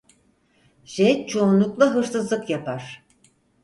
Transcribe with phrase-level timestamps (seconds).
[0.85, 3.05] Jet çoğunlukla hırsızlık yapar.